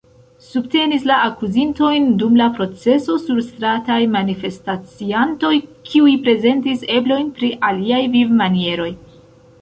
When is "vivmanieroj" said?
8.17-8.91